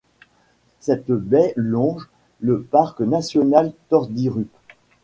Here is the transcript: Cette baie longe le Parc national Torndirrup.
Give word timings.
Cette 0.79 1.11
baie 1.11 1.53
longe 1.55 2.09
le 2.39 2.63
Parc 2.63 3.01
national 3.01 3.71
Torndirrup. 3.89 4.49